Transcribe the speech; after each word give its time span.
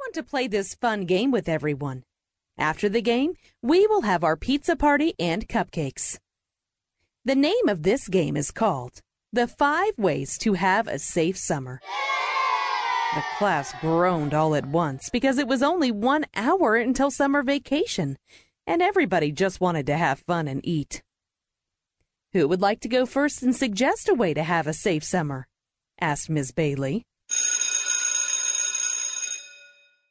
want 0.00 0.14
to 0.14 0.22
play 0.22 0.48
this 0.48 0.74
fun 0.74 1.04
game 1.04 1.30
with 1.30 1.48
everyone. 1.48 2.02
After 2.58 2.88
the 2.88 3.02
game, 3.02 3.34
we 3.62 3.86
will 3.86 4.02
have 4.02 4.24
our 4.24 4.36
pizza 4.36 4.74
party 4.74 5.14
and 5.18 5.46
cupcakes. 5.46 6.18
The 7.24 7.34
name 7.34 7.68
of 7.68 7.82
this 7.82 8.08
game 8.08 8.36
is 8.36 8.50
called 8.50 9.00
The 9.32 9.46
Five 9.46 9.98
Ways 9.98 10.38
to 10.38 10.54
Have 10.54 10.88
a 10.88 10.98
Safe 10.98 11.36
Summer. 11.36 11.80
The 13.14 13.22
class 13.36 13.74
groaned 13.80 14.32
all 14.32 14.54
at 14.54 14.66
once 14.66 15.10
because 15.10 15.36
it 15.36 15.48
was 15.48 15.62
only 15.62 15.90
one 15.90 16.24
hour 16.34 16.76
until 16.76 17.10
summer 17.10 17.42
vacation, 17.42 18.16
and 18.66 18.80
everybody 18.80 19.32
just 19.32 19.60
wanted 19.60 19.86
to 19.86 19.96
have 19.96 20.20
fun 20.20 20.48
and 20.48 20.60
eat. 20.64 21.02
Who 22.32 22.48
would 22.48 22.62
like 22.62 22.80
to 22.80 22.88
go 22.88 23.04
first 23.04 23.42
and 23.42 23.54
suggest 23.54 24.08
a 24.08 24.14
way 24.14 24.32
to 24.32 24.42
have 24.42 24.66
a 24.66 24.72
safe 24.72 25.04
summer? 25.04 25.46
asked 26.00 26.30
Miss 26.30 26.52
Bailey. 26.52 27.04